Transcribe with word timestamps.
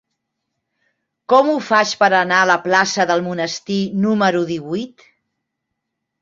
Com 1.33 1.51
ho 1.51 1.57
faig 1.65 1.91
per 2.03 2.09
anar 2.19 2.39
a 2.45 2.47
la 2.53 2.55
plaça 2.63 3.05
del 3.11 3.21
Monestir 3.27 3.79
número 4.07 4.43
divuit? 4.53 5.07